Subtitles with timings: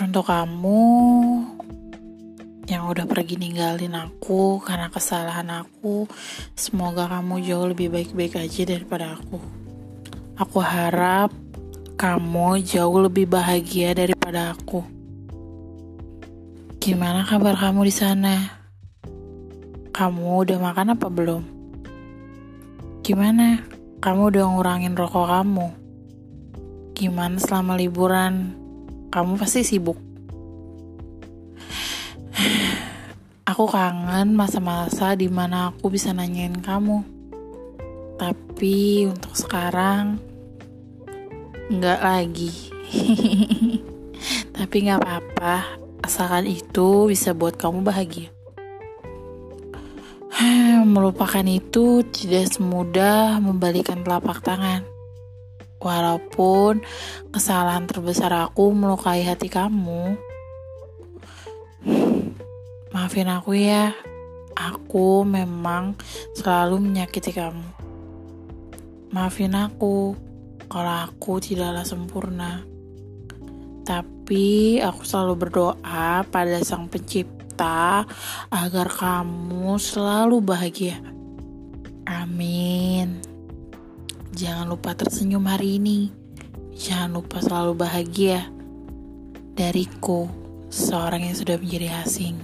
[0.00, 0.80] Untuk kamu
[2.64, 6.08] yang udah pergi ninggalin aku karena kesalahan aku,
[6.56, 9.36] semoga kamu jauh lebih baik-baik aja daripada aku.
[10.40, 11.36] Aku harap
[12.00, 14.80] kamu jauh lebih bahagia daripada aku.
[16.80, 18.56] Gimana kabar kamu di sana?
[19.92, 21.42] Kamu udah makan apa belum?
[23.04, 23.60] Gimana?
[24.00, 25.68] Kamu udah ngurangin rokok kamu?
[26.96, 28.59] Gimana selama liburan?
[29.10, 29.98] Kamu pasti sibuk.
[33.42, 37.02] Aku kangen masa-masa di mana aku bisa nanyain kamu.
[38.14, 40.22] Tapi untuk sekarang,
[41.74, 42.54] nggak lagi.
[44.56, 48.30] Tapi nggak apa-apa, asalkan itu bisa buat kamu bahagia.
[50.94, 54.99] Melupakan itu tidak semudah membalikan telapak tangan.
[55.80, 56.84] Walaupun
[57.32, 60.12] kesalahan terbesar aku melukai hati kamu,
[62.92, 63.96] maafin aku ya.
[64.60, 65.96] Aku memang
[66.36, 67.64] selalu menyakiti kamu.
[69.08, 70.12] Maafin aku
[70.68, 72.60] kalau aku tidaklah sempurna.
[73.88, 78.04] Tapi aku selalu berdoa pada Sang Pencipta
[78.52, 81.00] agar kamu selalu bahagia.
[82.04, 83.29] Amin.
[84.40, 86.08] Jangan lupa tersenyum hari ini.
[86.72, 88.48] Jangan lupa selalu bahagia.
[89.52, 90.32] Dariku,
[90.72, 92.40] seorang yang sudah menjadi asing.